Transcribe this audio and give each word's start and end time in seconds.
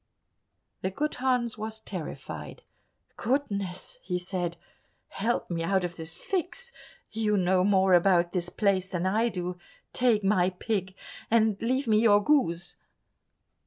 The 0.81 0.89
good 0.89 1.13
Hans 1.13 1.59
was 1.59 1.79
terrified. 1.79 2.63
"Goodness!" 3.17 3.99
he 4.01 4.17
said, 4.17 4.57
"help 5.09 5.51
me 5.51 5.61
out 5.63 5.83
of 5.83 5.95
this 5.95 6.15
fix; 6.15 6.71
you 7.11 7.37
know 7.37 7.63
more 7.63 7.93
about 7.93 8.31
this 8.31 8.49
place 8.49 8.89
than 8.89 9.05
I 9.05 9.29
do, 9.29 9.59
take 9.93 10.23
my 10.23 10.49
pig 10.49 10.95
and 11.29 11.55
leave 11.61 11.85
me 11.87 11.99
your 11.99 12.23
goose." 12.23 12.77